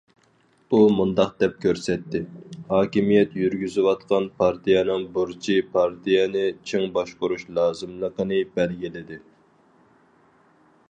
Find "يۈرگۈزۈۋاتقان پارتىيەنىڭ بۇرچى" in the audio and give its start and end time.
3.41-5.57